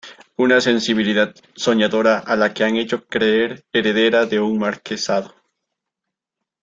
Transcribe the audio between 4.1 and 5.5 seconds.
de un marquesado.